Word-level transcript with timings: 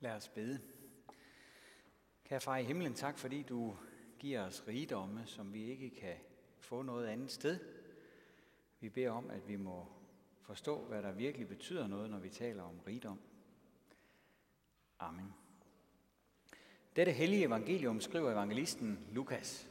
Lad 0.00 0.12
os 0.12 0.28
bede. 0.28 0.60
Kære 2.24 2.40
far 2.40 2.56
i 2.56 2.64
himlen, 2.64 2.94
tak 2.94 3.18
fordi 3.18 3.42
du 3.42 3.76
giver 4.18 4.46
os 4.46 4.64
rigdomme, 4.68 5.26
som 5.26 5.52
vi 5.52 5.64
ikke 5.64 5.90
kan 5.90 6.16
få 6.58 6.82
noget 6.82 7.06
andet 7.06 7.30
sted. 7.30 7.60
Vi 8.80 8.88
beder 8.88 9.10
om, 9.10 9.30
at 9.30 9.48
vi 9.48 9.56
må 9.56 9.86
forstå, 10.40 10.84
hvad 10.84 11.02
der 11.02 11.12
virkelig 11.12 11.48
betyder 11.48 11.86
noget, 11.86 12.10
når 12.10 12.18
vi 12.18 12.30
taler 12.30 12.62
om 12.62 12.78
rigdom. 12.86 13.20
Amen. 14.98 15.34
Dette 16.96 17.12
hellige 17.12 17.44
evangelium 17.44 18.00
skriver 18.00 18.32
evangelisten 18.32 19.08
Lukas. 19.12 19.70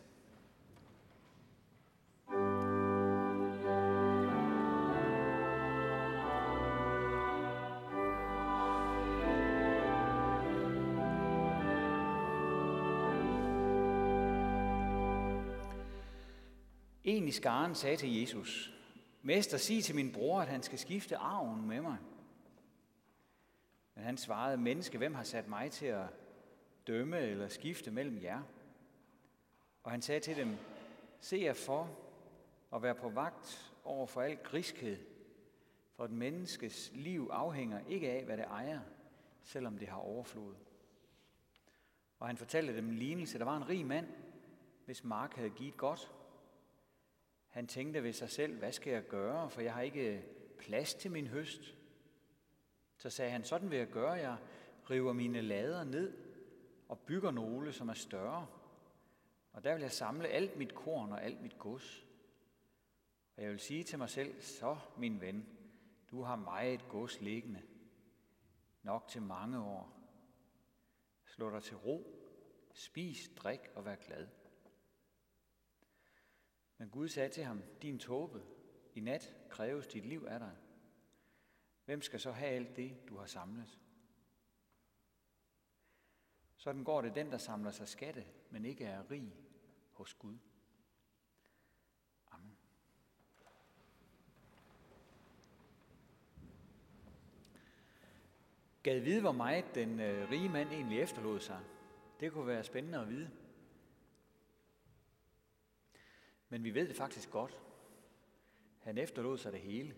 En 17.07 17.27
i 17.27 17.31
skaren 17.31 17.75
sagde 17.75 17.97
til 17.97 18.19
Jesus, 18.19 18.73
Mester, 19.21 19.57
sig 19.57 19.83
til 19.83 19.95
min 19.95 20.11
bror, 20.11 20.41
at 20.41 20.47
han 20.47 20.63
skal 20.63 20.79
skifte 20.79 21.17
arven 21.17 21.67
med 21.67 21.81
mig. 21.81 21.97
Men 23.95 24.03
han 24.03 24.17
svarede, 24.17 24.57
menneske, 24.57 24.97
hvem 24.97 25.13
har 25.13 25.23
sat 25.23 25.47
mig 25.47 25.71
til 25.71 25.85
at 25.85 26.07
dømme 26.87 27.19
eller 27.19 27.47
skifte 27.47 27.91
mellem 27.91 28.21
jer? 28.21 28.41
Og 29.83 29.91
han 29.91 30.01
sagde 30.01 30.19
til 30.19 30.35
dem, 30.35 30.57
se 31.19 31.37
jer 31.37 31.53
for 31.53 31.89
og 32.71 32.83
vær 32.83 32.93
på 32.93 33.09
vagt 33.09 33.73
over 33.83 34.07
for 34.07 34.21
al 34.21 34.37
griskhed, 34.43 34.97
for 35.95 36.05
et 36.05 36.11
menneskes 36.11 36.91
liv 36.93 37.29
afhænger 37.31 37.79
ikke 37.87 38.11
af, 38.11 38.25
hvad 38.25 38.37
det 38.37 38.45
ejer, 38.45 38.79
selvom 39.43 39.77
det 39.77 39.87
har 39.87 39.97
overflod. 39.97 40.55
Og 42.19 42.27
han 42.27 42.37
fortalte 42.37 42.75
dem 42.75 42.89
en 42.89 42.97
lignelse. 42.97 43.39
Der 43.39 43.45
var 43.45 43.57
en 43.57 43.69
rig 43.69 43.85
mand, 43.85 44.07
hvis 44.85 45.03
mark 45.03 45.35
havde 45.35 45.49
givet 45.49 45.77
godt, 45.77 46.11
han 47.57 47.67
tænkte 47.67 48.03
ved 48.03 48.13
sig 48.13 48.29
selv, 48.29 48.57
hvad 48.57 48.71
skal 48.71 48.93
jeg 48.93 49.03
gøre, 49.03 49.49
for 49.49 49.61
jeg 49.61 49.73
har 49.73 49.81
ikke 49.81 50.25
plads 50.57 50.93
til 50.93 51.11
min 51.11 51.27
høst. 51.27 51.77
Så 52.97 53.09
sagde 53.09 53.31
han, 53.31 53.43
sådan 53.43 53.71
vil 53.71 53.77
jeg 53.77 53.87
gøre, 53.87 54.11
jeg 54.11 54.37
river 54.89 55.13
mine 55.13 55.41
lader 55.41 55.83
ned 55.83 56.17
og 56.87 56.99
bygger 56.99 57.31
nogle, 57.31 57.73
som 57.73 57.89
er 57.89 57.93
større. 57.93 58.47
Og 59.53 59.63
der 59.63 59.73
vil 59.73 59.81
jeg 59.81 59.91
samle 59.91 60.27
alt 60.27 60.57
mit 60.57 60.75
korn 60.75 61.11
og 61.11 61.23
alt 61.23 61.41
mit 61.41 61.57
gods. 61.59 62.05
Og 63.35 63.43
jeg 63.43 63.51
vil 63.51 63.59
sige 63.59 63.83
til 63.83 63.97
mig 63.97 64.09
selv, 64.09 64.41
så 64.41 64.77
min 64.97 65.21
ven, 65.21 65.47
du 66.11 66.21
har 66.21 66.35
meget 66.35 66.89
gods 66.89 67.21
liggende. 67.21 67.61
Nok 68.83 69.07
til 69.07 69.21
mange 69.21 69.59
år. 69.59 69.93
Slå 71.25 71.49
dig 71.49 71.63
til 71.63 71.77
ro, 71.77 72.27
spis, 72.73 73.31
drik 73.35 73.61
og 73.75 73.85
vær 73.85 73.95
glad. 73.95 74.27
Men 76.77 76.89
Gud 76.89 77.07
sagde 77.07 77.29
til 77.29 77.43
ham, 77.43 77.63
din 77.81 77.99
tåbe, 77.99 78.43
i 78.95 78.99
nat 78.99 79.35
kræves 79.49 79.87
dit 79.87 80.05
liv 80.05 80.25
af 80.27 80.39
dig. 80.39 80.57
Hvem 81.85 82.01
skal 82.01 82.19
så 82.19 82.31
have 82.31 82.51
alt 82.51 82.75
det, 82.75 82.97
du 83.09 83.17
har 83.17 83.25
samlet? 83.25 83.79
Sådan 86.57 86.83
går 86.83 87.01
det 87.01 87.15
den, 87.15 87.31
der 87.31 87.37
samler 87.37 87.71
sig 87.71 87.87
skatte, 87.87 88.25
men 88.49 88.65
ikke 88.65 88.85
er 88.85 89.11
rig 89.11 89.35
hos 89.91 90.13
Gud. 90.13 90.37
Amen. 92.31 92.57
Gad 98.83 98.99
vide, 98.99 99.21
hvor 99.21 99.31
meget 99.31 99.75
den 99.75 99.99
øh, 99.99 100.31
rige 100.31 100.49
mand 100.49 100.69
egentlig 100.69 100.99
efterlod 100.99 101.39
sig. 101.39 101.59
Det 102.19 102.31
kunne 102.31 102.47
være 102.47 102.63
spændende 102.63 102.99
at 102.99 103.09
vide. 103.09 103.31
Men 106.49 106.63
vi 106.63 106.73
ved 106.73 106.87
det 106.87 106.95
faktisk 106.95 107.31
godt. 107.31 107.61
Han 108.79 108.97
efterlod 108.97 109.37
sig 109.37 109.51
det 109.51 109.59
hele. 109.59 109.95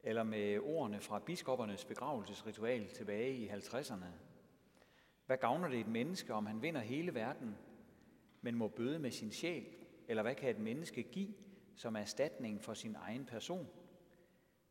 Eller 0.00 0.22
med 0.22 0.58
ordene 0.58 1.00
fra 1.00 1.18
biskoppernes 1.18 1.84
begravelsesritual 1.84 2.88
tilbage 2.88 3.34
i 3.34 3.48
50'erne. 3.48 4.06
Hvad 5.26 5.36
gavner 5.36 5.68
det 5.68 5.80
et 5.80 5.88
menneske, 5.88 6.34
om 6.34 6.46
han 6.46 6.62
vinder 6.62 6.80
hele 6.80 7.14
verden, 7.14 7.56
men 8.40 8.54
må 8.54 8.68
bøde 8.68 8.98
med 8.98 9.10
sin 9.10 9.32
sjæl? 9.32 9.66
Eller 10.08 10.22
hvad 10.22 10.34
kan 10.34 10.50
et 10.50 10.58
menneske 10.58 11.02
give 11.02 11.34
som 11.76 11.96
erstatning 11.96 12.62
for 12.62 12.74
sin 12.74 12.96
egen 12.98 13.24
person? 13.24 13.68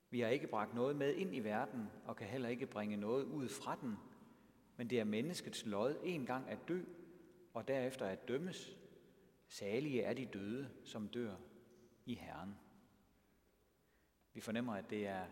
Vi 0.09 0.19
har 0.19 0.27
ikke 0.27 0.47
bragt 0.47 0.73
noget 0.73 0.95
med 0.95 1.15
ind 1.15 1.35
i 1.35 1.39
verden, 1.39 1.87
og 2.05 2.15
kan 2.15 2.27
heller 2.27 2.49
ikke 2.49 2.67
bringe 2.67 2.97
noget 2.97 3.23
ud 3.25 3.49
fra 3.49 3.77
den, 3.81 3.95
men 4.77 4.89
det 4.89 4.99
er 4.99 5.03
menneskets 5.03 5.65
lod 5.65 5.95
en 6.03 6.25
gang 6.25 6.49
at 6.49 6.59
dø, 6.67 6.81
og 7.53 7.67
derefter 7.67 8.05
at 8.05 8.27
dømmes, 8.27 8.77
Salige 9.51 10.01
er 10.01 10.13
de 10.13 10.25
døde, 10.25 10.69
som 10.83 11.07
dør 11.07 11.35
i 12.05 12.15
Herren. 12.15 12.55
Vi 14.33 14.41
fornemmer, 14.41 14.75
at 14.75 14.89
det 14.89 15.07
er 15.07 15.25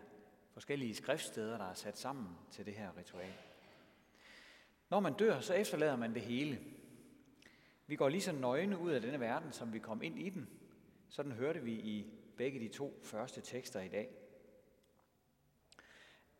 forskellige 0.52 0.94
skriftsteder, 0.94 1.58
der 1.58 1.64
er 1.64 1.74
sat 1.74 1.98
sammen 1.98 2.28
til 2.50 2.66
det 2.66 2.74
her 2.74 2.96
ritual. 2.96 3.32
Når 4.90 5.00
man 5.00 5.14
dør, 5.14 5.40
så 5.40 5.54
efterlader 5.54 5.96
man 5.96 6.14
det 6.14 6.22
hele. 6.22 6.60
Vi 7.86 7.96
går 7.96 8.08
lige 8.08 8.20
så 8.20 8.32
nøgne 8.32 8.78
ud 8.78 8.90
af 8.90 9.00
denne 9.00 9.20
verden, 9.20 9.52
som 9.52 9.72
vi 9.72 9.78
kom 9.78 10.02
ind 10.02 10.18
i 10.18 10.30
den. 10.30 10.48
Sådan 11.08 11.32
hørte 11.32 11.62
vi 11.62 11.72
i 11.72 12.06
begge 12.36 12.60
de 12.60 12.68
to 12.68 13.00
første 13.02 13.40
tekster 13.40 13.80
i 13.80 13.88
dag. 13.88 14.10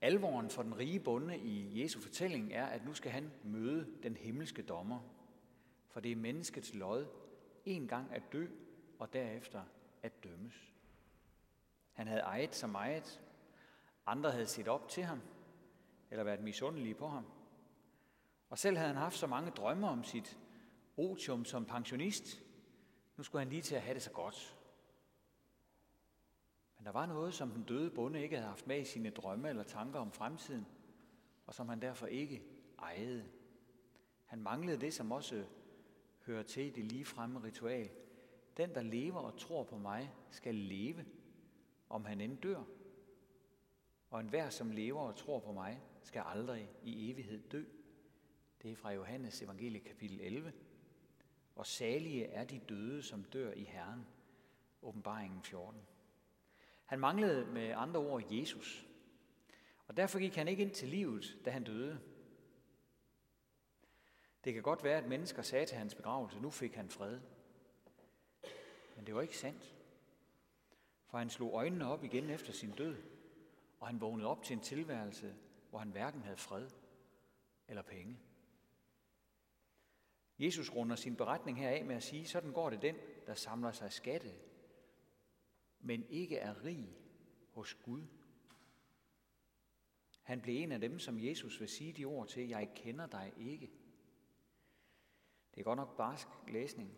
Alvoren 0.00 0.50
for 0.50 0.62
den 0.62 0.78
rige 0.78 1.00
bonde 1.00 1.38
i 1.38 1.82
Jesu 1.82 2.00
fortælling 2.00 2.52
er, 2.52 2.66
at 2.66 2.84
nu 2.84 2.94
skal 2.94 3.10
han 3.10 3.30
møde 3.44 3.86
den 4.02 4.16
himmelske 4.16 4.62
dommer. 4.62 5.00
For 5.88 6.00
det 6.00 6.12
er 6.12 6.16
menneskets 6.16 6.74
lod 6.74 7.06
en 7.64 7.88
gang 7.88 8.12
at 8.12 8.22
dø 8.32 8.46
og 8.98 9.12
derefter 9.12 9.64
at 10.02 10.24
dømmes. 10.24 10.74
Han 11.92 12.06
havde 12.06 12.20
ejet 12.20 12.54
så 12.54 12.66
meget. 12.66 13.22
Andre 14.06 14.30
havde 14.30 14.46
set 14.46 14.68
op 14.68 14.88
til 14.88 15.02
ham 15.02 15.20
eller 16.10 16.24
været 16.24 16.40
misundelige 16.40 16.94
på 16.94 17.08
ham. 17.08 17.26
Og 18.50 18.58
selv 18.58 18.76
havde 18.76 18.88
han 18.88 18.96
haft 18.96 19.16
så 19.16 19.26
mange 19.26 19.50
drømme 19.50 19.88
om 19.88 20.04
sit 20.04 20.38
otium 20.96 21.44
som 21.44 21.64
pensionist. 21.64 22.42
Nu 23.16 23.22
skulle 23.22 23.40
han 23.40 23.50
lige 23.50 23.62
til 23.62 23.74
at 23.74 23.82
have 23.82 23.94
det 23.94 24.02
så 24.02 24.10
godt. 24.10 24.56
Men 26.76 26.86
der 26.86 26.92
var 26.92 27.06
noget, 27.06 27.34
som 27.34 27.50
den 27.50 27.64
døde 27.64 27.90
bonde 27.90 28.22
ikke 28.22 28.36
havde 28.36 28.48
haft 28.48 28.66
med 28.66 28.80
i 28.80 28.84
sine 28.84 29.10
drømme 29.10 29.48
eller 29.48 29.62
tanker 29.62 30.00
om 30.00 30.12
fremtiden, 30.12 30.66
og 31.46 31.54
som 31.54 31.68
han 31.68 31.82
derfor 31.82 32.06
ikke 32.06 32.42
ejede. 32.78 33.28
Han 34.26 34.42
manglede 34.42 34.80
det, 34.80 34.94
som 34.94 35.12
også 35.12 35.44
hører 36.30 36.42
til 36.42 36.66
i 36.66 36.70
det 36.70 36.84
ligefremme 36.84 37.42
ritual. 37.42 37.90
Den, 38.56 38.74
der 38.74 38.82
lever 38.82 39.18
og 39.18 39.38
tror 39.38 39.64
på 39.64 39.78
mig, 39.78 40.14
skal 40.30 40.54
leve, 40.54 41.04
om 41.88 42.04
han 42.04 42.20
end 42.20 42.38
dør. 42.38 42.62
Og 44.10 44.20
enhver, 44.20 44.50
som 44.50 44.70
lever 44.70 45.00
og 45.00 45.16
tror 45.16 45.38
på 45.38 45.52
mig, 45.52 45.82
skal 46.02 46.22
aldrig 46.26 46.70
i 46.82 47.10
evighed 47.10 47.40
dø. 47.48 47.64
Det 48.62 48.72
er 48.72 48.76
fra 48.76 48.92
Johannes 48.92 49.42
evangelie 49.42 49.80
kapitel 49.80 50.20
11. 50.20 50.52
Og 51.54 51.66
salige 51.66 52.24
er 52.24 52.44
de 52.44 52.60
døde, 52.68 53.02
som 53.02 53.24
dør 53.24 53.52
i 53.52 53.64
Herren. 53.64 54.06
Åbenbaringen 54.82 55.42
14. 55.42 55.80
Han 56.84 57.00
manglede 57.00 57.46
med 57.46 57.72
andre 57.76 58.00
ord 58.00 58.32
Jesus. 58.32 58.86
Og 59.86 59.96
derfor 59.96 60.18
gik 60.18 60.34
han 60.34 60.48
ikke 60.48 60.62
ind 60.62 60.74
til 60.74 60.88
livet, 60.88 61.38
da 61.44 61.50
han 61.50 61.64
døde. 61.64 62.00
Det 64.44 64.54
kan 64.54 64.62
godt 64.62 64.84
være, 64.84 64.98
at 64.98 65.08
mennesker 65.08 65.42
sagde 65.42 65.66
til 65.66 65.76
hans 65.76 65.94
begravelse, 65.94 66.40
nu 66.40 66.50
fik 66.50 66.74
han 66.74 66.90
fred. 66.90 67.20
Men 68.96 69.06
det 69.06 69.14
var 69.14 69.22
ikke 69.22 69.38
sandt. 69.38 69.76
For 71.06 71.18
han 71.18 71.30
slog 71.30 71.52
øjnene 71.52 71.86
op 71.86 72.04
igen 72.04 72.30
efter 72.30 72.52
sin 72.52 72.70
død, 72.70 72.96
og 73.80 73.86
han 73.86 74.00
vågnede 74.00 74.28
op 74.28 74.42
til 74.42 74.54
en 74.56 74.62
tilværelse, 74.62 75.34
hvor 75.70 75.78
han 75.78 75.90
hverken 75.90 76.22
havde 76.22 76.36
fred 76.36 76.70
eller 77.68 77.82
penge. 77.82 78.18
Jesus 80.38 80.70
runder 80.70 80.96
sin 80.96 81.16
beretning 81.16 81.58
heraf 81.58 81.84
med 81.84 81.96
at 81.96 82.02
sige, 82.02 82.26
sådan 82.26 82.52
går 82.52 82.70
det 82.70 82.82
den, 82.82 82.96
der 83.26 83.34
samler 83.34 83.72
sig 83.72 83.92
skatte, 83.92 84.34
men 85.80 86.06
ikke 86.08 86.36
er 86.36 86.64
rig 86.64 86.96
hos 87.50 87.74
Gud. 87.74 88.02
Han 90.22 90.40
blev 90.40 90.62
en 90.62 90.72
af 90.72 90.80
dem, 90.80 90.98
som 90.98 91.18
Jesus 91.18 91.60
vil 91.60 91.68
sige 91.68 91.92
de 91.92 92.04
ord 92.04 92.28
til, 92.28 92.48
jeg 92.48 92.70
kender 92.74 93.06
dig 93.06 93.32
ikke. 93.36 93.70
Det 95.60 95.66
er 95.66 95.70
godt 95.70 95.88
nok 95.88 95.96
barsk 95.96 96.28
læsning. 96.48 96.90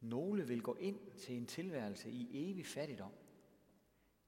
Nogle 0.00 0.46
vil 0.46 0.62
gå 0.62 0.74
ind 0.74 1.18
til 1.18 1.36
en 1.36 1.46
tilværelse 1.46 2.10
i 2.10 2.50
evig 2.50 2.66
fattigdom. 2.66 3.12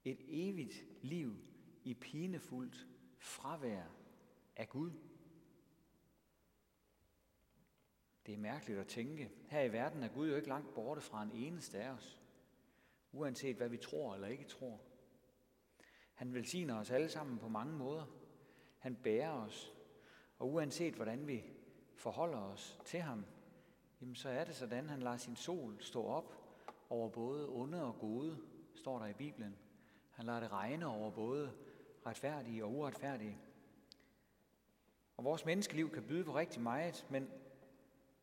Et 0.05 0.17
evigt 0.27 0.85
liv 1.01 1.35
i 1.83 1.93
pinefuldt 1.93 2.87
fravær 3.17 3.83
af 4.55 4.69
Gud. 4.69 4.91
Det 8.25 8.33
er 8.33 8.37
mærkeligt 8.37 8.79
at 8.79 8.87
tænke. 8.87 9.31
Her 9.49 9.61
i 9.61 9.71
verden 9.71 10.03
er 10.03 10.13
Gud 10.13 10.29
jo 10.29 10.35
ikke 10.35 10.49
langt 10.49 10.73
borte 10.73 11.01
fra 11.01 11.23
en 11.23 11.31
eneste 11.31 11.79
af 11.79 11.89
os. 11.89 12.21
Uanset 13.11 13.55
hvad 13.55 13.69
vi 13.69 13.77
tror 13.77 14.15
eller 14.15 14.27
ikke 14.27 14.45
tror. 14.45 14.81
Han 16.13 16.33
velsigner 16.33 16.79
os 16.79 16.91
alle 16.91 17.09
sammen 17.09 17.39
på 17.39 17.47
mange 17.47 17.73
måder. 17.73 18.05
Han 18.79 18.95
bærer 18.95 19.31
os. 19.31 19.73
Og 20.37 20.51
uanset 20.51 20.93
hvordan 20.93 21.27
vi 21.27 21.56
forholder 21.97 22.37
os 22.37 22.79
til 22.85 22.99
ham, 22.99 23.25
jamen 24.01 24.15
så 24.15 24.29
er 24.29 24.43
det 24.43 24.55
sådan, 24.55 24.89
han 24.89 24.99
lader 24.99 25.17
sin 25.17 25.35
sol 25.35 25.77
stå 25.81 26.03
op 26.03 26.33
over 26.89 27.09
både 27.09 27.49
onde 27.49 27.83
og 27.83 27.99
gode, 27.99 28.37
står 28.75 28.99
der 28.99 29.05
i 29.05 29.13
Bibelen. 29.13 29.57
Han 30.11 30.25
lader 30.25 30.39
det 30.39 30.51
regne 30.51 30.85
over 30.85 31.11
både 31.11 31.53
retfærdige 32.05 32.65
og 32.65 32.71
uretfærdige. 32.71 33.37
Og 35.17 35.23
vores 35.23 35.45
menneskeliv 35.45 35.91
kan 35.91 36.03
byde 36.03 36.23
på 36.23 36.35
rigtig 36.35 36.61
meget, 36.61 37.07
men 37.09 37.29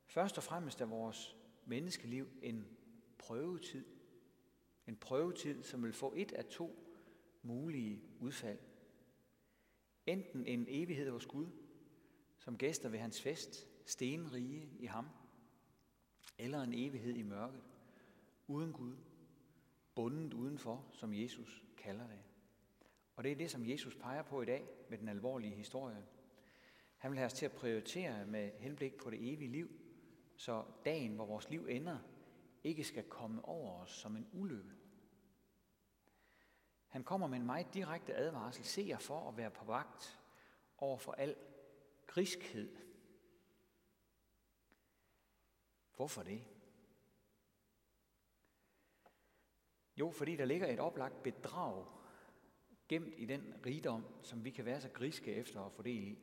først 0.07 0.39
og 0.39 0.45
fremmest 0.45 0.81
er 0.81 0.87
vores 0.87 1.37
menneskeliv 1.67 2.29
en 2.43 2.67
prøvetid. 3.19 3.85
En 4.87 4.97
prøvetid, 4.97 5.63
som 5.63 5.83
vil 5.83 5.93
få 5.93 6.13
et 6.17 6.33
af 6.33 6.45
to 6.45 6.79
mulige 7.43 8.03
udfald. 8.21 8.59
Enten 10.07 10.47
en 10.47 10.67
evighed 10.69 11.11
hos 11.11 11.27
Gud, 11.27 11.47
som 12.45 12.59
gæster 12.59 12.89
ved 12.89 12.99
hans 12.99 13.23
fest, 13.23 13.69
stenrige 13.87 14.69
i 14.79 14.87
ham, 14.87 15.09
eller 16.39 16.63
en 16.63 16.75
evighed 16.75 17.15
i 17.15 17.23
mørket, 17.23 17.63
uden 18.47 18.73
Gud, 18.73 18.97
bundet 19.95 20.35
udenfor, 20.35 20.87
som 20.93 21.15
Jesus 21.15 21.65
kalder 21.77 22.07
det. 22.07 22.19
Og 23.17 23.25
det 23.25 23.33
er 23.33 23.37
det, 23.37 23.51
som 23.51 23.69
Jesus 23.69 23.95
peger 23.95 24.23
på 24.23 24.43
i 24.43 24.45
dag 24.45 24.69
med 24.89 24.99
den 24.99 25.09
alvorlige 25.09 25.55
historie. 25.55 26.07
Han 26.97 27.11
vil 27.11 27.19
have 27.19 27.27
os 27.27 27.33
til 27.33 27.47
at 27.47 27.53
prioritere 27.53 28.27
med 28.27 28.51
henblik 28.59 28.97
på 28.97 29.11
det 29.11 29.33
evige 29.33 29.51
liv, 29.51 29.71
så 30.37 30.65
dagen, 30.85 31.15
hvor 31.15 31.27
vores 31.27 31.51
liv 31.51 31.67
ender, 31.69 31.99
ikke 32.65 32.85
skal 32.85 33.03
komme 33.03 33.45
over 33.45 33.81
os 33.81 33.91
som 33.91 34.17
en 34.17 34.29
ulykke. 34.33 34.71
Han 36.89 37.05
kommer 37.05 37.27
med 37.27 37.39
en 37.39 37.47
meget 37.47 37.75
direkte 37.75 38.15
advarsel. 38.15 38.65
Se 38.65 38.85
jer 38.89 38.99
for 38.99 39.29
at 39.29 39.37
være 39.37 39.51
på 39.51 39.65
vagt 39.65 40.21
over 40.79 40.99
for 40.99 41.13
al 41.13 41.37
griskhed. 42.07 42.77
Hvorfor 45.97 46.23
det? 46.23 46.45
Jo, 49.97 50.11
fordi 50.11 50.37
der 50.37 50.45
ligger 50.45 50.67
et 50.67 50.81
oplagt 50.81 51.23
bedrag 51.23 51.87
gemt 52.89 53.15
i 53.17 53.25
den 53.25 53.55
rigdom, 53.67 54.05
som 54.23 54.45
vi 54.45 54.51
kan 54.51 54.65
være 54.65 54.81
så 54.81 54.89
griske 54.89 55.35
efter 55.35 55.61
at 55.61 55.73
fordele 55.73 56.07
i. 56.07 56.19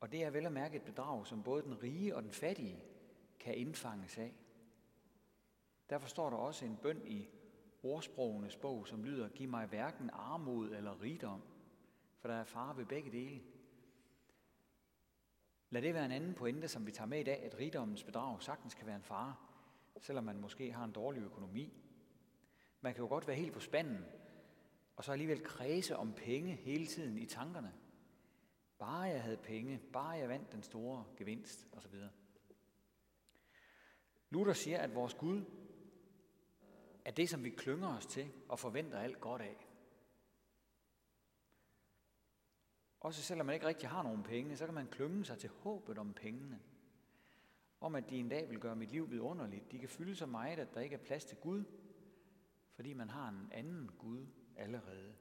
Og 0.00 0.12
det 0.12 0.24
er 0.24 0.30
vel 0.30 0.46
at 0.46 0.52
mærke 0.52 0.76
et 0.76 0.82
bedrag, 0.82 1.26
som 1.26 1.42
både 1.42 1.62
den 1.62 1.82
rige 1.82 2.16
og 2.16 2.22
den 2.22 2.32
fattige 2.32 2.84
kan 3.40 3.54
indfanges 3.54 4.18
af. 4.18 4.34
Derfor 5.90 6.08
står 6.08 6.30
der 6.30 6.36
også 6.36 6.64
en 6.64 6.76
bøn 6.76 7.06
i 7.06 7.28
ordsprogenes 7.82 8.56
bog, 8.56 8.88
som 8.88 9.04
lyder, 9.04 9.28
giv 9.28 9.48
mig 9.48 9.66
hverken 9.66 10.10
armod 10.12 10.70
eller 10.70 11.02
rigdom, 11.02 11.42
for 12.18 12.28
der 12.28 12.34
er 12.34 12.44
far 12.44 12.72
ved 12.72 12.86
begge 12.86 13.12
dele. 13.12 13.42
Lad 15.70 15.82
det 15.82 15.94
være 15.94 16.04
en 16.04 16.12
anden 16.12 16.34
pointe, 16.34 16.68
som 16.68 16.86
vi 16.86 16.92
tager 16.92 17.08
med 17.08 17.20
i 17.20 17.22
dag, 17.22 17.42
at 17.42 17.58
rigdommens 17.58 18.04
bedrag 18.04 18.42
sagtens 18.42 18.74
kan 18.74 18.86
være 18.86 18.96
en 18.96 19.02
fare, 19.02 19.34
selvom 20.00 20.24
man 20.24 20.40
måske 20.40 20.72
har 20.72 20.84
en 20.84 20.92
dårlig 20.92 21.22
økonomi. 21.22 21.72
Man 22.80 22.94
kan 22.94 23.02
jo 23.02 23.08
godt 23.08 23.26
være 23.26 23.36
helt 23.36 23.52
på 23.52 23.60
spanden, 23.60 24.04
og 24.96 25.04
så 25.04 25.12
alligevel 25.12 25.42
kredse 25.44 25.96
om 25.96 26.12
penge 26.12 26.54
hele 26.54 26.86
tiden 26.86 27.18
i 27.18 27.26
tankerne. 27.26 27.72
Bare 28.78 29.00
jeg 29.00 29.22
havde 29.22 29.36
penge, 29.36 29.80
bare 29.92 30.08
jeg 30.08 30.28
vandt 30.28 30.52
den 30.52 30.62
store 30.62 31.04
gevinst 31.16 31.66
osv. 31.72 31.94
Luther 34.30 34.52
siger, 34.52 34.78
at 34.78 34.94
vores 34.94 35.14
Gud 35.14 35.44
er 37.04 37.10
det, 37.10 37.28
som 37.28 37.44
vi 37.44 37.50
klynger 37.50 37.96
os 37.96 38.06
til 38.06 38.30
og 38.48 38.58
forventer 38.58 38.98
alt 38.98 39.20
godt 39.20 39.42
af. 39.42 39.67
Også 43.08 43.22
selvom 43.22 43.46
man 43.46 43.54
ikke 43.54 43.66
rigtig 43.66 43.88
har 43.88 44.02
nogen 44.02 44.22
penge, 44.22 44.56
så 44.56 44.64
kan 44.64 44.74
man 44.74 44.86
klynge 44.86 45.24
sig 45.24 45.38
til 45.38 45.50
håbet 45.50 45.98
om 45.98 46.14
pengene. 46.14 46.60
Om 47.80 47.94
at 47.94 48.10
de 48.10 48.16
en 48.16 48.28
dag 48.28 48.50
vil 48.50 48.60
gøre 48.60 48.76
mit 48.76 48.90
liv 48.90 49.10
vidunderligt. 49.10 49.72
De 49.72 49.78
kan 49.78 49.88
fylde 49.88 50.16
så 50.16 50.26
meget, 50.26 50.58
at 50.58 50.74
der 50.74 50.80
ikke 50.80 50.94
er 50.94 51.04
plads 51.04 51.24
til 51.24 51.36
Gud, 51.36 51.64
fordi 52.74 52.92
man 52.92 53.10
har 53.10 53.28
en 53.28 53.48
anden 53.52 53.90
Gud 53.98 54.26
allerede. 54.56 55.14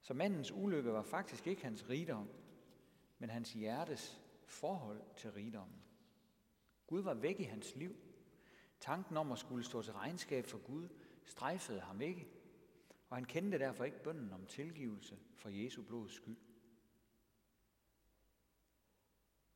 Så 0.00 0.14
mandens 0.14 0.52
ulykke 0.52 0.92
var 0.92 1.02
faktisk 1.02 1.46
ikke 1.46 1.62
hans 1.62 1.88
rigdom, 1.88 2.28
men 3.18 3.30
hans 3.30 3.52
hjertes 3.52 4.20
forhold 4.46 5.02
til 5.16 5.32
rigdommen. 5.32 5.82
Gud 6.86 7.02
var 7.02 7.14
væk 7.14 7.40
i 7.40 7.44
hans 7.44 7.76
liv. 7.76 7.96
Tanken 8.80 9.16
om 9.16 9.32
at 9.32 9.38
skulle 9.38 9.64
stå 9.64 9.82
til 9.82 9.92
regnskab 9.92 10.46
for 10.46 10.58
Gud 10.58 10.88
strejfede 11.24 11.80
ham 11.80 12.00
ikke, 12.00 12.28
og 13.14 13.18
han 13.18 13.24
kendte 13.24 13.58
derfor 13.58 13.84
ikke 13.84 14.02
bønden 14.02 14.32
om 14.32 14.46
tilgivelse 14.46 15.18
for 15.34 15.48
Jesu 15.48 15.82
blods 15.82 16.12
skyld. 16.12 16.36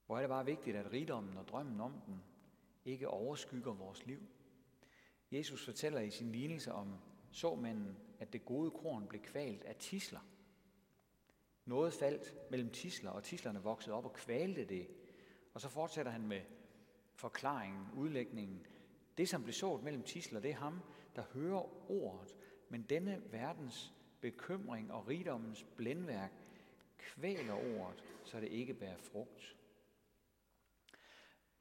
Hvor 0.07 0.17
er 0.17 0.21
det 0.21 0.29
bare 0.29 0.45
vigtigt, 0.45 0.77
at 0.77 0.93
rigdommen 0.93 1.37
og 1.37 1.49
drømmen 1.49 1.81
om 1.81 2.01
den 2.07 2.23
ikke 2.85 3.09
overskygger 3.09 3.73
vores 3.73 4.07
liv. 4.07 4.19
Jesus 5.33 5.65
fortæller 5.65 6.01
i 6.01 6.11
sin 6.11 6.33
lignelse 6.33 6.73
om 6.73 6.99
såmanden, 7.31 7.99
at 8.19 8.33
det 8.33 8.45
gode 8.45 8.71
korn 8.71 9.09
blev 9.09 9.23
kvalt 9.23 9.65
af 9.65 9.77
tisler. 9.77 10.21
Noget 11.65 11.93
faldt 11.93 12.51
mellem 12.51 12.71
tisler, 12.71 13.11
og 13.11 13.25
tislerne 13.25 13.63
voksede 13.63 13.97
op 13.97 14.05
og 14.05 14.13
kvalte 14.13 14.65
det. 14.65 14.89
Og 15.55 15.61
så 15.61 15.69
fortsætter 15.69 16.13
han 16.13 16.27
med 16.27 16.41
forklaringen, 17.15 17.87
udlægningen. 17.95 18.67
Det, 19.17 19.29
som 19.29 19.43
blev 19.43 19.53
sået 19.53 19.83
mellem 19.83 20.03
tisler, 20.03 20.41
det 20.41 20.51
er 20.51 20.55
ham, 20.55 20.81
der 21.17 21.23
hører 21.23 21.91
ordet, 21.91 22.35
men 22.69 22.83
denne 22.83 23.23
verdens 23.31 23.95
bekymring 24.21 24.93
og 24.93 25.09
rigdommens 25.09 25.67
blændværk 25.77 26.33
kvæler 26.99 27.55
ordet, 27.55 28.05
så 28.25 28.41
det 28.41 28.49
ikke 28.49 28.75
bærer 28.75 28.99
frugt. 28.99 29.57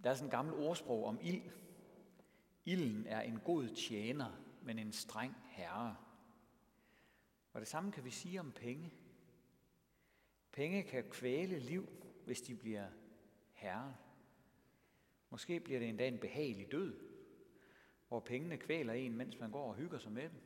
Der 0.04 0.10
er 0.10 0.14
sådan 0.14 0.28
en 0.28 0.32
gammel 0.32 0.54
ordsprog 0.54 1.06
om 1.06 1.20
ild. 1.22 1.42
Ilden 2.66 3.08
er 3.08 3.22
en 3.22 3.40
god 3.40 3.76
tjener, 3.76 4.32
men 4.62 4.80
en 4.80 4.92
streng 4.92 5.36
herre. 5.46 5.98
Og 7.54 7.62
det 7.62 7.68
samme 7.68 7.92
kan 7.92 8.06
vi 8.06 8.12
sige 8.12 8.40
om 8.40 8.52
penge. 8.52 8.94
Penge 10.52 10.84
kan 10.84 11.04
kvæle 11.10 11.60
liv, 11.60 11.90
hvis 12.26 12.42
de 12.42 12.56
bliver 12.56 12.88
herre. 13.54 13.96
Måske 15.30 15.60
bliver 15.60 15.80
det 15.80 15.90
endda 15.90 16.08
en 16.08 16.20
behagelig 16.20 16.72
død, 16.72 17.00
hvor 18.08 18.20
pengene 18.20 18.58
kvæler 18.58 18.94
en, 18.94 19.16
mens 19.16 19.40
man 19.40 19.52
går 19.52 19.70
og 19.70 19.76
hygger 19.76 20.00
sig 20.00 20.12
med 20.12 20.24
dem. 20.24 20.42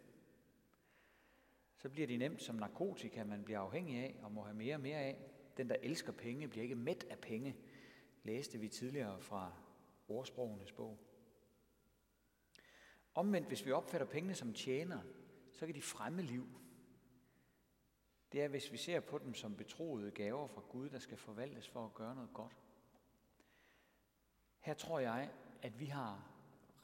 Så 1.82 1.90
bliver 1.90 2.08
de 2.08 2.18
nemt 2.18 2.42
som 2.42 2.56
narkotika, 2.56 3.24
man 3.24 3.44
bliver 3.44 3.60
afhængig 3.60 3.98
af 3.98 4.20
og 4.24 4.32
må 4.32 4.42
have 4.42 4.56
mere 4.56 4.76
og 4.76 4.82
mere 4.82 4.98
af. 4.98 5.18
Den, 5.58 5.70
der 5.70 5.76
elsker 5.82 6.12
penge, 6.12 6.48
bliver 6.48 6.64
ikke 6.64 6.76
mæt 6.76 7.04
af 7.10 7.20
penge, 7.20 7.56
læste 8.24 8.60
vi 8.60 8.68
tidligere 8.68 9.22
fra 9.22 9.54
ordsprogenes 10.08 10.72
bog. 10.72 11.00
Omvendt, 13.16 13.48
hvis 13.48 13.66
vi 13.66 13.72
opfatter 13.72 14.08
pengene 14.08 14.36
som 14.36 14.54
tjener, 14.54 15.02
så 15.52 15.66
kan 15.66 15.76
de 15.76 15.82
fremme 15.82 16.22
liv. 16.22 16.48
Det 18.32 18.42
er, 18.42 18.48
hvis 18.48 18.72
vi 18.72 18.78
ser 18.78 19.00
på 19.00 19.18
dem 19.18 19.34
som 19.34 19.56
betroede 19.56 20.12
gaver 20.12 20.48
fra 20.48 20.62
Gud, 20.70 20.90
der 20.90 21.00
skal 21.00 21.18
forvaltes 21.18 21.70
for 21.70 21.86
at 21.86 21.94
gøre 21.94 22.16
noget 22.16 22.34
godt. 22.34 22.58
Her 24.60 24.74
tror 24.74 25.00
jeg, 25.00 25.32
at 25.62 25.80
vi 25.80 25.86
har 25.86 26.32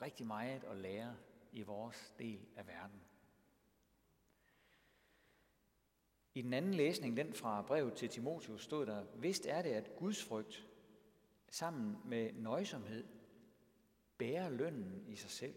rigtig 0.02 0.28
meget 0.28 0.64
at 0.64 0.78
lære 0.78 1.18
i 1.52 1.62
vores 1.62 2.14
del 2.20 2.48
af 2.56 2.68
verden. 2.68 3.02
I 6.38 6.42
den 6.42 6.54
anden 6.54 6.74
læsning, 6.74 7.18
den 7.18 7.34
fra 7.34 7.62
brevet 7.62 7.94
til 7.94 8.10
Timotius, 8.10 8.64
stod 8.64 8.86
der, 8.86 9.06
vist 9.16 9.46
er 9.46 9.62
det, 9.62 9.70
at 9.70 9.96
Guds 9.96 10.24
frygt 10.24 10.68
sammen 11.50 11.98
med 12.06 12.34
nøjsomhed 12.34 13.08
bærer 14.18 14.50
lønnen 14.50 15.04
i 15.08 15.16
sig 15.16 15.30
selv. 15.30 15.56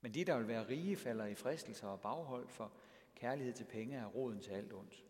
Men 0.00 0.14
de, 0.14 0.24
der 0.24 0.38
vil 0.38 0.48
være 0.48 0.68
rige, 0.68 0.96
falder 0.96 1.26
i 1.26 1.34
fristelser 1.34 1.88
og 1.88 2.00
baghold, 2.00 2.48
for 2.48 2.72
kærlighed 3.14 3.52
til 3.52 3.64
penge 3.64 3.96
er 3.96 4.06
roden 4.06 4.40
til 4.40 4.50
alt 4.50 4.72
ondt. 4.72 5.04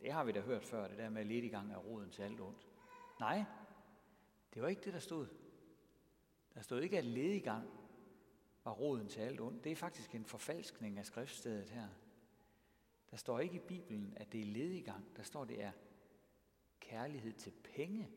Det 0.00 0.12
har 0.12 0.24
vi 0.24 0.32
da 0.32 0.40
hørt 0.40 0.64
før, 0.64 0.88
det 0.88 0.98
der 0.98 1.10
med 1.10 1.24
lidt 1.24 1.44
i 1.44 1.48
gang 1.48 1.72
er 1.72 1.78
roden 1.78 2.10
til 2.10 2.22
alt 2.22 2.40
ondt. 2.40 2.68
Nej, 3.20 3.44
det 4.54 4.62
var 4.62 4.68
ikke 4.68 4.82
det, 4.84 4.92
der 4.92 5.00
stod. 5.00 5.26
Der 6.54 6.60
stod 6.60 6.80
ikke, 6.80 6.98
at 6.98 7.04
ledigang 7.04 7.68
var 8.64 8.72
roden 8.72 9.08
til 9.08 9.20
alt 9.20 9.40
ondt. 9.40 9.64
Det 9.64 9.72
er 9.72 9.76
faktisk 9.76 10.14
en 10.14 10.24
forfalskning 10.24 10.98
af 10.98 11.06
skriftstedet 11.06 11.70
her. 11.70 11.88
Der 13.14 13.18
står 13.18 13.40
ikke 13.40 13.56
i 13.56 13.66
Bibelen, 13.68 14.14
at 14.16 14.32
det 14.32 14.40
er 14.40 14.44
lediggang. 14.44 15.16
Der 15.16 15.22
står, 15.22 15.44
det 15.44 15.62
er 15.62 15.72
kærlighed 16.80 17.32
til 17.32 17.52
penge, 17.64 18.10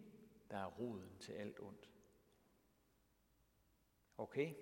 der 0.51 0.57
er 0.57 0.65
roden 0.65 1.17
til 1.19 1.31
alt 1.31 1.59
ondt. 1.59 1.91
Okay? 4.17 4.53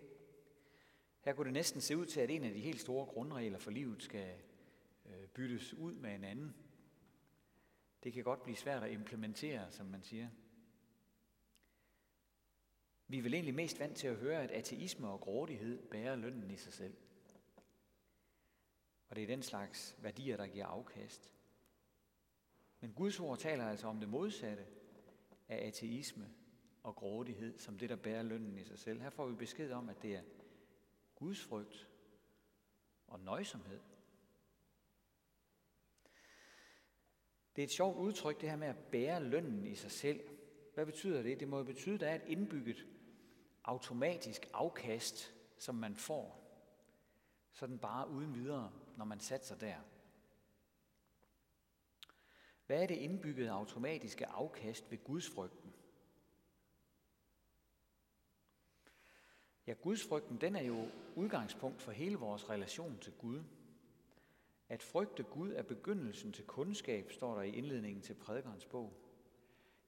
Her 1.22 1.34
kunne 1.34 1.46
det 1.46 1.54
næsten 1.54 1.82
se 1.82 1.98
ud 1.98 2.06
til, 2.06 2.20
at 2.20 2.30
en 2.30 2.44
af 2.44 2.54
de 2.54 2.60
helt 2.60 2.82
store 2.82 3.06
grundregler 3.06 3.58
for 3.58 3.72
livet 3.72 4.04
skal 4.04 4.38
øh, 5.06 5.28
byttes 5.28 5.74
ud 5.74 5.94
med 5.94 6.16
en 6.16 6.24
anden. 6.24 6.56
Det 8.04 8.14
kan 8.14 8.24
godt 8.24 8.44
blive 8.44 8.58
svært 8.58 8.84
at 8.84 8.92
implementere, 8.92 9.72
som 9.72 9.86
man 9.86 10.04
siger. 10.04 10.30
Vi 13.08 13.18
er 13.18 13.22
vel 13.22 13.34
egentlig 13.34 13.56
mest 13.56 13.80
vant 13.80 13.98
til 13.98 14.08
at 14.08 14.16
høre, 14.16 14.44
at 14.44 14.52
ateisme 14.52 15.08
og 15.08 15.22
grådighed 15.22 15.88
bærer 15.88 16.16
lønnen 16.16 16.52
i 16.52 16.58
sig 16.58 16.74
selv. 16.74 16.96
Og 19.16 19.18
det 19.18 19.24
er 19.24 19.36
den 19.36 19.44
slags 19.44 19.98
værdier, 20.02 20.38
der 20.38 20.48
giver 20.48 20.66
afkast. 20.66 21.32
Men 22.80 22.94
Guds 22.94 23.20
ord 23.20 23.38
taler 23.38 23.68
altså 23.68 23.88
om 23.88 24.00
det 24.00 24.10
modsatte 24.10 24.66
af 25.48 25.68
ateisme 25.68 26.34
og 26.84 26.96
grådighed, 26.96 27.60
som 27.60 27.78
det, 27.78 27.90
der 27.90 27.96
bærer 27.96 28.24
lønnen 28.24 28.58
i 28.58 28.64
sig 28.64 28.80
selv. 28.80 29.02
Her 29.02 29.10
får 29.10 29.28
vi 29.28 29.36
besked 29.36 29.72
om, 29.72 29.90
at 29.90 30.02
det 30.02 30.16
er 30.16 30.22
Guds 31.16 31.44
frygt 31.44 31.90
og 33.08 33.20
nøjsomhed. 33.20 33.80
Det 37.56 37.62
er 37.62 37.66
et 37.66 37.72
sjovt 37.72 37.98
udtryk, 37.98 38.42
det 38.42 38.50
her 38.50 38.58
med 38.58 38.68
at 38.68 38.78
bære 38.92 39.24
lønnen 39.24 39.68
i 39.68 39.76
sig 39.76 39.92
selv. 39.92 40.20
Hvad 40.74 40.86
betyder 40.86 41.24
det? 41.24 41.40
Det 41.40 41.48
må 41.48 41.58
jo 41.58 41.64
betyde, 41.64 41.96
at 41.96 42.02
der 42.02 42.08
er 42.08 42.16
et 42.16 42.28
indbygget 42.28 42.88
automatisk 43.64 44.50
afkast, 44.54 45.34
som 45.58 45.76
man 45.76 45.96
får, 45.96 46.42
sådan 47.52 47.80
bare 47.80 48.10
uden 48.10 48.36
videre, 48.36 48.85
når 48.98 49.06
man 49.06 49.20
satser 49.20 49.56
der. 49.56 49.76
Hvad 52.66 52.84
er 52.84 52.88
det 52.88 52.96
indbyggede 52.96 53.52
automatiske 53.52 54.28
afkast 54.28 54.92
ved 54.92 55.04
gudsfrygten? 55.04 55.74
Ja, 59.68 59.74
gudsfrygten, 59.74 60.42
den 60.42 60.56
er 60.56 60.64
jo 60.64 60.90
udgangspunkt 61.16 61.82
for 61.82 61.92
hele 61.92 62.16
vores 62.16 62.50
relation 62.50 63.00
til 63.00 63.14
Gud. 63.14 63.44
At 64.70 64.84
frygte 64.84 65.24
Gud 65.24 65.52
er 65.52 65.64
begyndelsen 65.64 66.34
til 66.34 66.46
kundskab, 66.46 67.12
står 67.12 67.36
der 67.36 67.42
i 67.42 67.56
indledningen 67.56 68.04
til 68.04 68.14
prædikernes 68.14 68.66
bog. 68.66 68.94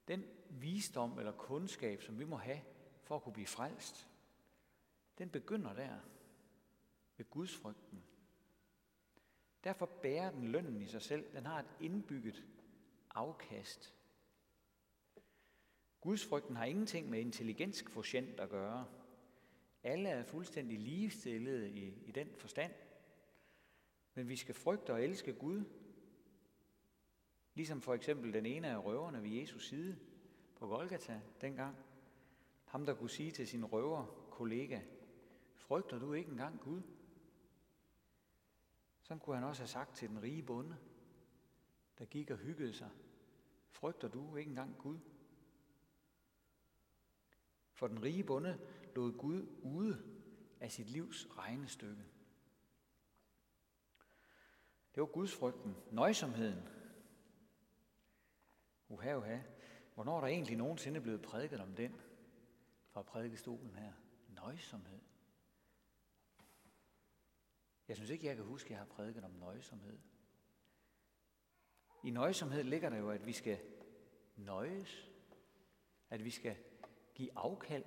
Den 0.07 0.25
visdom 0.49 1.19
eller 1.19 1.31
kundskab, 1.31 2.01
som 2.01 2.19
vi 2.19 2.25
må 2.25 2.35
have 2.35 2.61
for 3.03 3.15
at 3.15 3.23
kunne 3.23 3.33
blive 3.33 3.47
frelst, 3.47 4.07
den 5.17 5.29
begynder 5.29 5.73
der 5.73 5.99
ved 7.17 7.29
gudsfrygten. 7.29 8.03
Derfor 9.63 9.85
bærer 9.85 10.31
den 10.31 10.47
lønnen 10.47 10.81
i 10.81 10.87
sig 10.87 11.01
selv. 11.01 11.25
Den 11.33 11.45
har 11.45 11.59
et 11.59 11.75
indbygget 11.79 12.45
afkast. 13.09 13.95
Gudsfrygten 16.01 16.55
har 16.55 16.65
ingenting 16.65 17.09
med 17.09 17.19
intelligenskvotient 17.19 18.39
at 18.39 18.49
gøre. 18.49 18.87
Alle 19.83 20.09
er 20.09 20.23
fuldstændig 20.23 20.79
ligestillede 20.79 21.69
i, 21.69 21.93
i 22.05 22.11
den 22.11 22.29
forstand. 22.35 22.73
Men 24.13 24.29
vi 24.29 24.35
skal 24.35 24.55
frygte 24.55 24.93
og 24.93 25.03
elske 25.03 25.33
Gud, 25.33 25.63
ligesom 27.53 27.81
for 27.81 27.93
eksempel 27.93 28.33
den 28.33 28.45
ene 28.45 28.67
af 28.67 28.85
røverne 28.85 29.23
ved 29.23 29.29
Jesus 29.29 29.67
side 29.67 29.97
på 30.55 30.67
Golgata 30.67 31.21
dengang. 31.41 31.75
Ham, 32.65 32.85
der 32.85 32.93
kunne 32.93 33.09
sige 33.09 33.31
til 33.31 33.47
sin 33.47 33.65
røver 33.65 34.27
kollega, 34.31 34.79
frygter 35.55 35.99
du 35.99 36.13
ikke 36.13 36.31
engang 36.31 36.59
Gud? 36.59 36.81
Sådan 39.07 39.19
kunne 39.19 39.35
han 39.35 39.43
også 39.43 39.61
have 39.61 39.67
sagt 39.67 39.95
til 39.95 40.09
den 40.09 40.21
rige 40.21 40.43
bonde, 40.43 40.77
der 41.97 42.05
gik 42.05 42.31
og 42.31 42.37
hyggede 42.37 42.73
sig, 42.73 42.89
frygter 43.69 44.07
du 44.07 44.35
ikke 44.35 44.49
engang 44.49 44.77
Gud? 44.77 44.99
For 47.73 47.87
den 47.87 48.03
rige 48.03 48.23
bonde 48.23 48.59
lod 48.95 49.17
Gud 49.17 49.47
ude 49.63 50.19
af 50.59 50.71
sit 50.71 50.89
livs 50.89 51.27
regnestykke. 51.37 52.05
Det 54.95 55.01
var 55.01 55.07
Guds 55.07 55.35
frygten, 55.35 55.75
nøjsomheden. 55.91 56.67
Uha, 58.87 59.15
uha. 59.15 59.39
Hvornår 59.93 60.17
er 60.17 60.21
der 60.21 60.27
egentlig 60.27 60.57
nogensinde 60.57 61.01
blevet 61.01 61.21
prædiket 61.21 61.59
om 61.59 61.75
den 61.75 62.01
fra 62.89 63.01
prædikestolen 63.01 63.75
her? 63.75 63.93
Nøjsomhed. 64.27 64.99
Jeg 67.87 67.95
synes 67.95 68.09
ikke, 68.09 68.25
jeg 68.25 68.35
kan 68.35 68.45
huske, 68.45 68.67
at 68.67 68.71
jeg 68.71 68.79
har 68.79 68.85
prædiket 68.85 69.23
om 69.23 69.31
nøjsomhed. 69.31 69.99
I 72.03 72.09
nøjsomhed 72.09 72.63
ligger 72.63 72.89
der 72.89 72.97
jo, 72.97 73.09
at 73.09 73.25
vi 73.25 73.33
skal 73.33 73.59
nøjes, 74.35 75.11
at 76.09 76.23
vi 76.23 76.29
skal 76.29 76.57
give 77.15 77.29
afkald. 77.35 77.85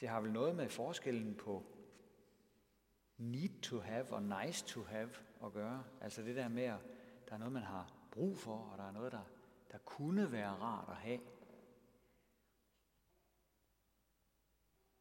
Det 0.00 0.08
har 0.08 0.20
vel 0.20 0.32
noget 0.32 0.56
med 0.56 0.68
forskellen 0.68 1.34
på 1.34 1.66
need 3.16 3.60
to 3.62 3.78
have 3.80 4.12
og 4.12 4.22
nice 4.22 4.66
to 4.66 4.82
have 4.82 5.10
at 5.44 5.52
gøre. 5.52 5.84
Altså 6.00 6.22
det 6.22 6.36
der 6.36 6.48
med, 6.48 6.62
at 6.62 6.78
der 7.28 7.34
er 7.34 7.38
noget, 7.38 7.52
man 7.52 7.62
har 7.62 7.92
brug 8.10 8.38
for, 8.38 8.56
og 8.56 8.78
der 8.78 8.84
er 8.84 8.92
noget, 8.92 9.12
der, 9.12 9.24
der 9.72 9.78
kunne 9.78 10.32
være 10.32 10.50
rart 10.50 10.88
at 10.88 10.96
have. 10.96 11.20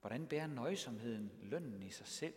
Hvordan 0.08 0.28
bærer 0.28 0.48
nøjsomheden 0.48 1.32
lønnen 1.42 1.84
i 1.84 1.90
sig 1.90 2.08
selv? 2.08 2.34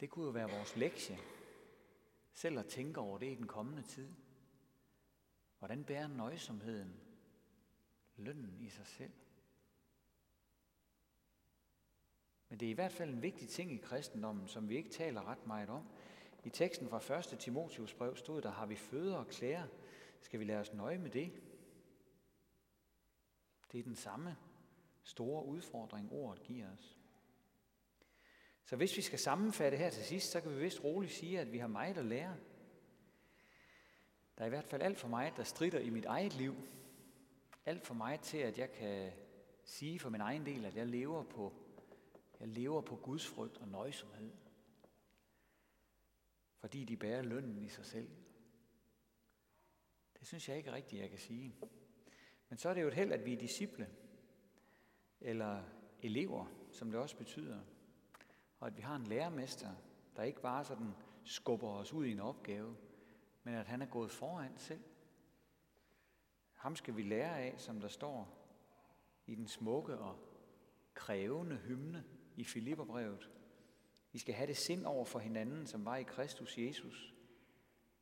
Det 0.00 0.10
kunne 0.10 0.24
jo 0.24 0.30
være 0.30 0.50
vores 0.50 0.76
lektie, 0.76 1.18
selv 2.32 2.58
at 2.58 2.66
tænke 2.66 3.00
over 3.00 3.18
det 3.18 3.32
i 3.32 3.34
den 3.34 3.46
kommende 3.46 3.82
tid. 3.82 4.08
Hvordan 5.58 5.84
bærer 5.84 6.08
nøjsomheden 6.08 7.00
lønnen 8.16 8.60
i 8.60 8.68
sig 8.68 8.86
selv? 8.86 9.12
Men 12.48 12.60
det 12.60 12.66
er 12.66 12.70
i 12.70 12.74
hvert 12.74 12.92
fald 12.92 13.10
en 13.10 13.22
vigtig 13.22 13.48
ting 13.48 13.72
i 13.72 13.76
kristendommen, 13.76 14.48
som 14.48 14.68
vi 14.68 14.76
ikke 14.76 14.90
taler 14.90 15.28
ret 15.28 15.46
meget 15.46 15.68
om. 15.68 15.88
I 16.44 16.50
teksten 16.50 16.88
fra 16.88 17.18
1. 17.18 17.38
Timotius 17.38 17.94
brev 17.94 18.16
stod 18.16 18.42
der, 18.42 18.50
har 18.50 18.66
vi 18.66 18.76
føde 18.76 19.18
og 19.18 19.28
klæder, 19.28 19.66
skal 20.20 20.40
vi 20.40 20.44
lade 20.44 20.60
os 20.60 20.72
nøje 20.72 20.98
med 20.98 21.10
det? 21.10 21.32
Det 23.72 23.80
er 23.80 23.84
den 23.84 23.96
samme 23.96 24.36
store 25.02 25.44
udfordring, 25.44 26.12
ordet 26.12 26.42
giver 26.42 26.72
os. 26.72 26.98
Så 28.64 28.76
hvis 28.76 28.96
vi 28.96 29.02
skal 29.02 29.18
sammenfatte 29.18 29.78
her 29.78 29.90
til 29.90 30.04
sidst, 30.04 30.30
så 30.30 30.40
kan 30.40 30.50
vi 30.56 30.60
vist 30.60 30.84
roligt 30.84 31.12
sige, 31.12 31.40
at 31.40 31.52
vi 31.52 31.58
har 31.58 31.66
meget 31.66 31.98
at 31.98 32.04
lære. 32.04 32.36
Der 34.38 34.42
er 34.42 34.46
i 34.46 34.50
hvert 34.50 34.64
fald 34.64 34.82
alt 34.82 34.98
for 34.98 35.08
meget, 35.08 35.36
der 35.36 35.44
strider 35.44 35.78
i 35.78 35.90
mit 35.90 36.04
eget 36.04 36.34
liv. 36.34 36.54
Alt 37.66 37.86
for 37.86 37.94
meget 37.94 38.20
til, 38.20 38.38
at 38.38 38.58
jeg 38.58 38.72
kan 38.72 39.12
sige 39.64 39.98
for 39.98 40.10
min 40.10 40.20
egen 40.20 40.46
del, 40.46 40.64
at 40.64 40.76
jeg 40.76 40.86
lever 40.86 41.22
på, 41.22 41.52
jeg 42.40 42.48
lever 42.48 42.80
på 42.80 42.96
Guds 42.96 43.26
frygt 43.26 43.58
og 43.58 43.68
nøjsomhed. 43.68 44.32
Fordi 46.58 46.84
de 46.84 46.96
bærer 46.96 47.22
lønnen 47.22 47.62
i 47.62 47.68
sig 47.68 47.86
selv. 47.86 48.10
Det 50.18 50.26
synes 50.26 50.48
jeg 50.48 50.56
ikke 50.56 50.72
rigtigt, 50.72 51.02
jeg 51.02 51.10
kan 51.10 51.18
sige. 51.18 51.54
Men 52.48 52.58
så 52.58 52.68
er 52.68 52.74
det 52.74 52.82
jo 52.82 52.88
et 52.88 52.94
held, 52.94 53.12
at 53.12 53.24
vi 53.24 53.32
er 53.32 53.38
disciple, 53.38 53.88
eller 55.20 55.62
elever, 56.02 56.46
som 56.70 56.90
det 56.90 57.00
også 57.00 57.16
betyder. 57.16 57.60
Og 58.60 58.66
at 58.66 58.76
vi 58.76 58.82
har 58.82 58.96
en 58.96 59.06
lærermester, 59.06 59.70
der 60.16 60.22
ikke 60.22 60.40
bare 60.40 60.64
sådan 60.64 60.94
skubber 61.24 61.68
os 61.68 61.92
ud 61.92 62.06
i 62.06 62.12
en 62.12 62.20
opgave, 62.20 62.76
men 63.44 63.54
at 63.54 63.66
han 63.66 63.82
er 63.82 63.86
gået 63.86 64.10
foran 64.10 64.58
selv. 64.58 64.84
Ham 66.52 66.76
skal 66.76 66.96
vi 66.96 67.02
lære 67.02 67.40
af, 67.40 67.54
som 67.60 67.80
der 67.80 67.88
står 67.88 68.46
i 69.26 69.34
den 69.34 69.48
smukke 69.48 69.98
og 69.98 70.18
krævende 70.94 71.56
hymne 71.56 72.04
i 72.36 72.44
Filipperbrevet. 72.44 73.30
Vi 74.12 74.18
skal 74.18 74.34
have 74.34 74.46
det 74.46 74.56
sind 74.56 74.86
over 74.86 75.04
for 75.04 75.18
hinanden, 75.18 75.66
som 75.66 75.84
var 75.84 75.96
i 75.96 76.02
Kristus 76.02 76.58
Jesus. 76.58 77.14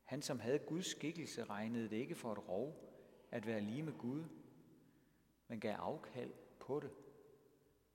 Han, 0.05 0.23
som 0.23 0.41
havde 0.41 0.59
Guds 0.59 0.87
skikkelse, 0.87 1.45
regnede 1.45 1.89
det 1.89 1.97
ikke 1.97 2.15
for 2.15 2.33
et 2.33 2.49
rov 2.49 2.94
at 3.35 3.47
være 3.47 3.61
lige 3.61 3.83
med 3.83 3.93
Gud, 3.99 4.25
men 5.49 5.61
gav 5.61 5.75
afkald 5.75 6.33
på 6.61 6.81
det, 6.81 6.91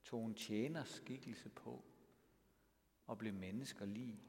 tog 0.03 0.25
en 0.25 0.36
tjeners 0.36 0.89
skikkelse 0.89 1.50
på 1.50 1.84
og 3.08 3.17
blev 3.17 3.34
mennesker 3.34 3.86
lige. 3.86 4.19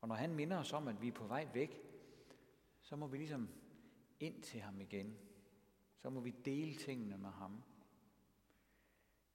Og 0.00 0.08
når 0.08 0.14
han 0.14 0.34
minder 0.34 0.58
os 0.58 0.72
om, 0.72 0.88
at 0.88 1.02
vi 1.02 1.08
er 1.08 1.12
på 1.12 1.26
vej 1.26 1.48
væk, 1.54 1.82
så 2.80 2.96
må 2.96 3.06
vi 3.06 3.16
ligesom 3.18 3.48
ind 4.20 4.42
til 4.42 4.60
ham 4.60 4.80
igen. 4.80 5.18
Så 5.96 6.10
må 6.10 6.20
vi 6.20 6.30
dele 6.30 6.74
tingene 6.74 7.18
med 7.18 7.30
ham. 7.30 7.62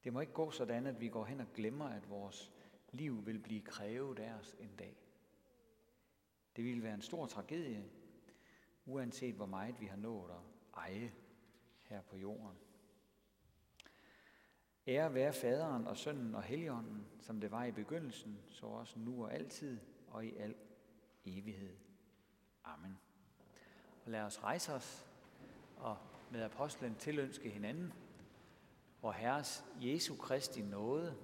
Det 0.03 0.13
må 0.13 0.19
ikke 0.19 0.33
gå 0.33 0.51
sådan, 0.51 0.85
at 0.85 0.99
vi 1.01 1.09
går 1.09 1.25
hen 1.25 1.39
og 1.39 1.53
glemmer, 1.53 1.85
at 1.85 2.09
vores 2.09 2.53
liv 2.91 3.25
vil 3.25 3.39
blive 3.39 3.61
krævet 3.61 4.19
af 4.19 4.33
os 4.33 4.55
en 4.59 4.75
dag. 4.75 4.97
Det 6.55 6.63
ville 6.63 6.83
være 6.83 6.93
en 6.93 7.01
stor 7.01 7.25
tragedie, 7.25 8.00
uanset 8.85 9.35
hvor 9.35 9.45
meget 9.45 9.79
vi 9.79 9.85
har 9.85 9.97
nået 9.97 10.31
at 10.31 10.37
eje 10.77 11.13
her 11.83 12.01
på 12.01 12.17
jorden. 12.17 12.57
Ære 14.87 15.13
være 15.13 15.33
faderen 15.33 15.87
og 15.87 15.97
sønnen 15.97 16.35
og 16.35 16.43
helligånden, 16.43 17.07
som 17.19 17.41
det 17.41 17.51
var 17.51 17.63
i 17.63 17.71
begyndelsen, 17.71 18.39
så 18.49 18.65
også 18.65 18.99
nu 18.99 19.23
og 19.23 19.33
altid 19.33 19.79
og 20.07 20.25
i 20.25 20.35
al 20.35 20.55
evighed. 21.25 21.77
Amen. 22.63 22.99
Og 24.05 24.11
lad 24.11 24.21
os 24.21 24.43
rejse 24.43 24.73
os 24.73 25.07
og 25.77 25.97
med 26.31 26.41
apostlen 26.41 26.95
tilønske 26.95 27.49
hinanden, 27.49 27.93
hvor 28.99 29.11
Herres 29.11 29.65
Jesu 29.81 30.15
Kristi 30.15 30.61
nåde, 30.61 31.17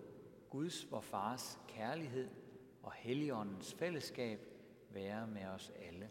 Guds 0.49 0.91
vor 0.91 1.01
Fars 1.01 1.59
kærlighed 1.67 2.29
og 2.83 2.93
Helligåndens 2.93 3.73
fællesskab 3.73 4.39
være 4.89 5.27
med 5.27 5.45
os 5.45 5.71
alle. 5.75 6.09